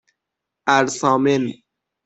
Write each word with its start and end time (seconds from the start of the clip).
اَرسامِن 0.69 1.41